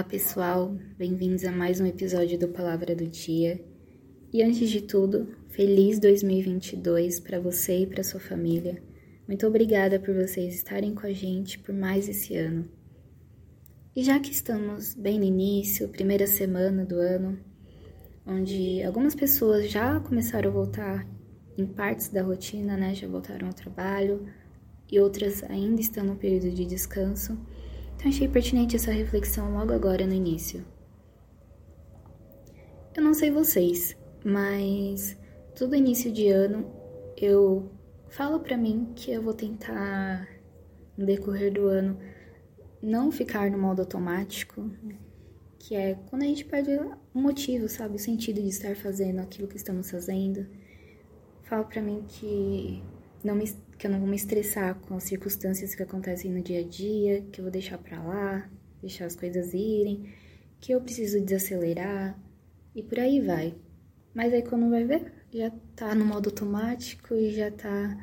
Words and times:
pessoal, 0.00 0.74
bem-vindos 0.96 1.44
a 1.44 1.52
mais 1.52 1.78
um 1.78 1.84
episódio 1.84 2.38
do 2.38 2.48
Palavra 2.48 2.94
do 2.94 3.06
Dia. 3.06 3.62
E 4.32 4.42
antes 4.42 4.70
de 4.70 4.80
tudo, 4.80 5.28
feliz 5.50 5.98
2022 5.98 7.20
para 7.20 7.38
você 7.38 7.80
e 7.80 7.86
para 7.86 8.02
sua 8.02 8.18
família. 8.18 8.82
Muito 9.28 9.46
obrigada 9.46 10.00
por 10.00 10.14
vocês 10.14 10.54
estarem 10.54 10.94
com 10.94 11.06
a 11.06 11.12
gente 11.12 11.58
por 11.58 11.74
mais 11.74 12.08
esse 12.08 12.34
ano. 12.36 12.66
E 13.94 14.02
já 14.02 14.18
que 14.18 14.30
estamos 14.30 14.94
bem 14.94 15.18
no 15.18 15.24
início, 15.24 15.88
primeira 15.88 16.26
semana 16.26 16.86
do 16.86 16.94
ano, 16.94 17.38
onde 18.26 18.82
algumas 18.82 19.14
pessoas 19.14 19.70
já 19.70 20.00
começaram 20.00 20.48
a 20.48 20.52
voltar 20.54 21.06
em 21.58 21.66
partes 21.66 22.08
da 22.08 22.22
rotina, 22.22 22.76
né? 22.76 22.94
Já 22.94 23.06
voltaram 23.06 23.48
ao 23.48 23.54
trabalho 23.54 24.26
e 24.90 24.98
outras 24.98 25.42
ainda 25.44 25.80
estão 25.80 26.04
no 26.04 26.16
período 26.16 26.50
de 26.50 26.64
descanso. 26.64 27.38
Então 28.02 28.10
achei 28.10 28.26
pertinente 28.26 28.74
essa 28.74 28.90
reflexão 28.90 29.54
logo 29.54 29.72
agora 29.72 30.04
no 30.04 30.12
início. 30.12 30.66
Eu 32.96 33.00
não 33.00 33.14
sei 33.14 33.30
vocês, 33.30 33.96
mas 34.24 35.16
todo 35.56 35.76
início 35.76 36.10
de 36.10 36.26
ano 36.26 36.68
eu 37.16 37.70
falo 38.08 38.40
para 38.40 38.56
mim 38.56 38.92
que 38.96 39.12
eu 39.12 39.22
vou 39.22 39.32
tentar 39.32 40.28
no 40.98 41.06
decorrer 41.06 41.52
do 41.52 41.68
ano 41.68 41.96
não 42.82 43.12
ficar 43.12 43.48
no 43.48 43.56
modo 43.56 43.82
automático, 43.82 44.68
que 45.56 45.76
é 45.76 45.94
quando 46.10 46.22
a 46.22 46.26
gente 46.26 46.44
perde 46.44 46.72
o 47.14 47.20
motivo, 47.20 47.68
sabe, 47.68 47.94
o 47.94 48.00
sentido 48.00 48.42
de 48.42 48.48
estar 48.48 48.74
fazendo 48.74 49.20
aquilo 49.20 49.46
que 49.46 49.56
estamos 49.56 49.88
fazendo. 49.88 50.44
Falo 51.44 51.66
para 51.66 51.80
mim 51.80 52.04
que 52.08 52.82
não 53.22 53.36
me, 53.36 53.44
que 53.82 53.88
eu 53.88 53.90
não 53.90 53.98
vou 53.98 54.08
me 54.08 54.14
estressar 54.14 54.76
com 54.76 54.94
as 54.94 55.02
circunstâncias 55.02 55.74
que 55.74 55.82
acontecem 55.82 56.30
no 56.30 56.40
dia 56.40 56.60
a 56.60 56.62
dia, 56.62 57.20
que 57.32 57.40
eu 57.40 57.42
vou 57.42 57.50
deixar 57.50 57.78
para 57.78 58.00
lá, 58.00 58.48
deixar 58.80 59.06
as 59.06 59.16
coisas 59.16 59.52
irem, 59.52 60.08
que 60.60 60.70
eu 60.70 60.80
preciso 60.80 61.20
desacelerar 61.20 62.16
e 62.76 62.80
por 62.80 63.00
aí 63.00 63.20
vai. 63.20 63.56
Mas 64.14 64.32
aí 64.32 64.40
quando 64.44 64.70
vai 64.70 64.84
ver, 64.84 65.12
já 65.32 65.50
tá 65.74 65.96
no 65.96 66.04
modo 66.04 66.28
automático 66.28 67.12
e 67.12 67.32
já 67.32 67.50
tá 67.50 67.98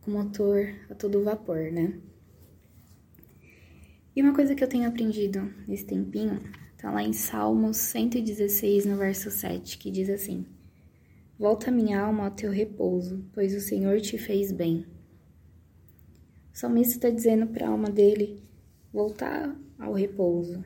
com 0.00 0.10
o 0.10 0.14
motor 0.14 0.74
a 0.90 0.96
todo 0.96 1.22
vapor, 1.22 1.70
né? 1.70 1.96
E 4.16 4.20
uma 4.20 4.34
coisa 4.34 4.52
que 4.52 4.64
eu 4.64 4.68
tenho 4.68 4.88
aprendido 4.88 5.48
nesse 5.68 5.84
tempinho, 5.84 6.40
tá 6.76 6.90
lá 6.90 7.04
em 7.04 7.12
Salmos 7.12 7.76
116, 7.76 8.84
no 8.84 8.96
verso 8.96 9.30
7, 9.30 9.78
que 9.78 9.92
diz 9.92 10.10
assim: 10.10 10.44
Volta 11.38 11.70
minha 11.70 12.00
alma 12.00 12.24
ao 12.24 12.30
teu 12.32 12.50
repouso, 12.50 13.24
pois 13.32 13.54
o 13.54 13.60
Senhor 13.60 14.00
te 14.00 14.18
fez 14.18 14.50
bem. 14.50 14.92
O 16.54 16.56
salmista 16.56 16.94
está 16.94 17.10
dizendo 17.10 17.48
para 17.48 17.66
a 17.66 17.70
alma 17.70 17.90
dele 17.90 18.40
voltar 18.92 19.52
ao 19.76 19.92
repouso, 19.92 20.64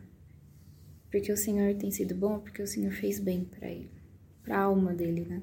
porque 1.11 1.33
o 1.33 1.37
Senhor 1.37 1.75
tem 1.77 1.91
sido 1.91 2.15
bom, 2.15 2.41
porque 2.41 2.63
o 2.63 2.67
Senhor 2.67 2.93
fez 2.93 3.19
bem 3.19 3.47
para 3.47 3.71
ele, 3.71 3.91
para 4.43 4.59
a 4.59 4.65
alma 4.65 4.93
dele, 4.93 5.25
né? 5.25 5.43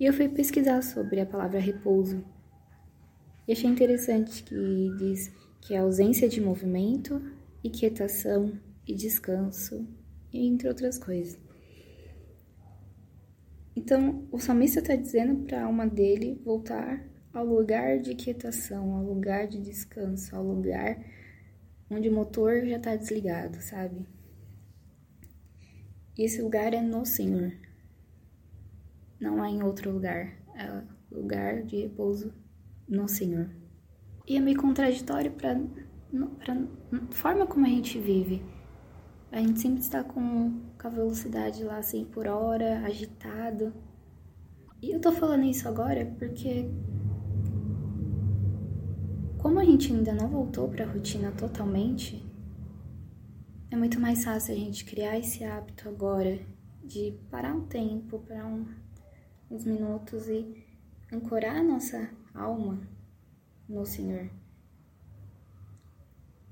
E 0.00 0.04
eu 0.04 0.12
fui 0.12 0.28
pesquisar 0.28 0.82
sobre 0.82 1.20
a 1.20 1.26
palavra 1.26 1.60
repouso 1.60 2.24
e 3.46 3.52
achei 3.52 3.70
interessante 3.70 4.42
que 4.42 4.90
diz 4.98 5.30
que 5.60 5.74
é 5.74 5.78
ausência 5.78 6.28
de 6.28 6.40
movimento, 6.40 7.22
inquietação 7.62 8.58
e 8.84 8.96
descanso, 8.96 9.86
entre 10.32 10.66
outras 10.66 10.98
coisas. 10.98 11.38
Então, 13.76 14.26
o 14.32 14.40
salmista 14.40 14.80
está 14.80 14.96
dizendo 14.96 15.44
para 15.44 15.60
a 15.60 15.66
alma 15.66 15.86
dele 15.86 16.40
voltar 16.44 17.08
ao 17.32 17.44
lugar 17.44 17.98
de 17.98 18.14
quietação, 18.14 18.94
ao 18.94 19.04
lugar 19.04 19.46
de 19.46 19.60
descanso, 19.60 20.34
ao 20.34 20.42
lugar 20.42 20.98
onde 21.90 22.08
o 22.08 22.12
motor 22.12 22.64
já 22.66 22.76
está 22.76 22.94
desligado, 22.94 23.60
sabe? 23.60 24.06
E 26.16 26.24
esse 26.24 26.40
lugar 26.40 26.72
é 26.72 26.80
no 26.80 27.04
Senhor, 27.04 27.52
não 29.20 29.42
há 29.42 29.50
em 29.50 29.62
outro 29.62 29.90
lugar, 29.90 30.36
é 30.54 30.82
lugar 31.10 31.62
de 31.62 31.82
repouso 31.82 32.32
no 32.88 33.08
Senhor. 33.08 33.50
E 34.26 34.36
é 34.36 34.40
meio 34.40 34.60
contraditório 34.60 35.32
para 35.32 35.52
a 35.52 37.12
forma 37.12 37.46
como 37.46 37.66
a 37.66 37.68
gente 37.68 37.98
vive. 37.98 38.42
A 39.32 39.38
gente 39.38 39.60
sempre 39.60 39.80
está 39.80 40.04
com, 40.04 40.60
com 40.80 40.86
a 40.86 40.90
velocidade 40.90 41.62
lá 41.64 41.82
100 41.82 42.04
por 42.06 42.26
hora, 42.26 42.80
agitado. 42.80 43.72
E 44.82 44.90
eu 44.90 45.00
tô 45.00 45.12
falando 45.12 45.44
isso 45.44 45.68
agora 45.68 46.06
porque 46.18 46.68
como 49.50 49.58
a 49.58 49.64
gente 49.64 49.92
ainda 49.92 50.12
não 50.12 50.28
voltou 50.28 50.68
para 50.68 50.84
a 50.84 50.88
rotina 50.88 51.32
totalmente, 51.32 52.24
é 53.68 53.74
muito 53.74 53.98
mais 53.98 54.22
fácil 54.22 54.54
a 54.54 54.56
gente 54.56 54.84
criar 54.84 55.18
esse 55.18 55.42
hábito 55.42 55.88
agora 55.88 56.38
de 56.84 57.18
parar 57.32 57.56
um 57.56 57.66
tempo, 57.66 58.20
parar 58.20 58.46
um, 58.46 58.64
uns 59.50 59.64
minutos 59.64 60.28
e 60.28 60.64
ancorar 61.12 61.56
a 61.56 61.62
nossa 61.64 62.10
alma 62.32 62.78
no 63.68 63.84
Senhor. 63.84 64.30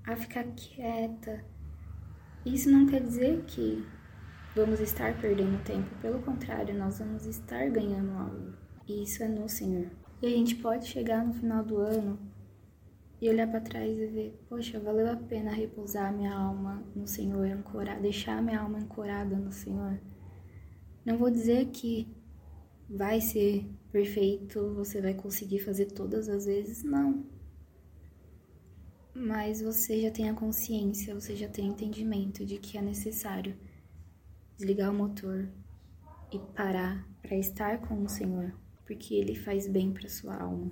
A 0.05 0.17
ficar 0.17 0.43
quieta, 0.57 1.45
isso 2.45 2.69
não 2.69 2.85
quer 2.85 3.05
dizer 3.05 3.45
que 3.45 3.87
vamos 4.57 4.81
estar 4.81 5.17
perdendo 5.21 5.63
tempo, 5.63 5.89
pelo 6.03 6.21
contrário, 6.23 6.77
nós 6.77 6.99
vamos 6.99 7.27
estar 7.27 7.71
ganhando 7.71 8.11
algo. 8.19 8.55
E 8.89 9.05
isso 9.05 9.23
é 9.23 9.29
no 9.29 9.49
Senhor. 9.49 9.89
E 10.21 10.27
a 10.27 10.31
gente 10.31 10.57
pode 10.57 10.89
chegar 10.89 11.25
no 11.25 11.33
final 11.33 11.63
do 11.63 11.77
ano 11.77 12.37
e 13.21 13.29
olhar 13.29 13.49
para 13.49 13.61
trás 13.61 13.99
e 13.99 14.07
ver, 14.07 14.39
poxa, 14.49 14.79
valeu 14.79 15.11
a 15.11 15.17
pena 15.17 15.51
repousar 15.51 16.13
minha 16.13 16.33
alma 16.33 16.83
no 16.95 17.07
Senhor, 17.07 17.47
ancorar, 17.47 18.01
deixar 18.01 18.43
minha 18.43 18.61
alma 18.61 18.79
ancorada 18.79 19.37
no 19.37 19.53
Senhor. 19.53 20.01
Não 21.05 21.19
vou 21.19 21.31
dizer 21.31 21.67
que 21.67 22.09
vai 22.89 23.21
ser 23.21 23.67
perfeito, 23.91 24.75
você 24.75 25.01
vai 25.01 25.15
conseguir 25.15 25.61
fazer 25.61 25.87
todas 25.87 26.29
as 26.29 26.47
vezes, 26.47 26.83
não 26.83 27.25
mas 29.19 29.61
você 29.61 30.01
já 30.03 30.11
tem 30.11 30.29
a 30.31 30.35
consciência, 30.35 31.13
você 31.13 31.35
já 31.35 31.49
tem 31.49 31.67
entendimento 31.67 32.47
de 32.47 32.57
que 32.57 32.79
é 32.79 32.83
necessário 32.83 33.57
desligar 34.57 34.91
o 34.93 34.95
motor 34.95 35.49
e 36.33 36.39
parar 36.55 37.07
para 37.21 37.37
estar 37.37 37.81
com 37.81 38.03
o 38.05 38.09
Senhor, 38.09 38.55
porque 38.87 39.15
ele 39.15 39.35
faz 39.35 39.67
bem 39.67 39.93
para 39.93 40.09
sua 40.09 40.37
alma. 40.37 40.71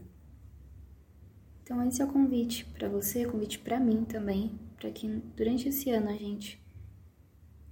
Então 1.67 1.85
esse 1.85 2.01
é 2.01 2.05
o 2.05 2.13
convite 2.13 2.65
para 2.65 2.89
você, 2.89 3.27
convite 3.27 3.59
para 3.59 3.81
mim 3.81 4.05
também, 4.05 4.57
para 4.77 4.89
que 4.89 5.09
durante 5.37 5.69
esse 5.69 5.91
ano 5.91 6.11
a 6.11 6.17
gente 6.17 6.65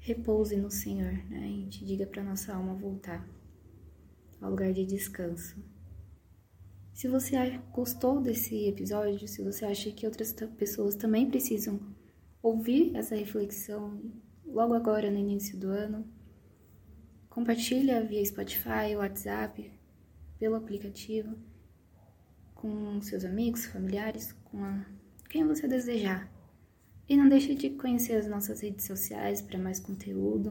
repouse 0.00 0.56
no 0.56 0.68
Senhor, 0.68 1.12
né? 1.30 1.44
A 1.44 1.46
gente 1.46 1.84
diga 1.84 2.04
para 2.04 2.24
nossa 2.24 2.52
alma 2.52 2.74
voltar 2.74 3.24
ao 4.40 4.50
lugar 4.50 4.72
de 4.72 4.84
descanso. 4.84 5.64
Se 6.92 7.06
você 7.06 7.36
gostou 7.72 8.20
desse 8.20 8.66
episódio, 8.66 9.28
se 9.28 9.44
você 9.44 9.64
acha 9.64 9.92
que 9.92 10.06
outras 10.06 10.32
pessoas 10.58 10.96
também 10.96 11.30
precisam 11.30 11.78
ouvir 12.42 12.96
essa 12.96 13.14
reflexão 13.14 14.02
logo 14.44 14.74
agora 14.74 15.08
no 15.08 15.18
início 15.20 15.56
do 15.56 15.68
ano, 15.68 16.04
compartilha 17.30 18.04
via 18.04 18.26
Spotify, 18.26 18.96
WhatsApp, 18.96 19.70
pelo 20.36 20.56
aplicativo, 20.56 21.38
com 22.64 22.98
seus 23.02 23.26
amigos, 23.26 23.66
familiares, 23.66 24.32
com 24.44 24.64
a, 24.64 24.86
quem 25.28 25.46
você 25.46 25.68
desejar. 25.68 26.32
E 27.06 27.14
não 27.14 27.28
deixe 27.28 27.54
de 27.54 27.68
conhecer 27.68 28.14
as 28.14 28.26
nossas 28.26 28.62
redes 28.62 28.86
sociais 28.86 29.42
para 29.42 29.58
mais 29.58 29.78
conteúdo. 29.78 30.50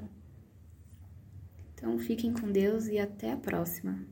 Então 1.73 1.97
fiquem 1.97 2.31
com 2.31 2.51
Deus 2.51 2.85
e 2.85 2.99
até 2.99 3.31
a 3.31 3.37
próxima. 3.37 4.05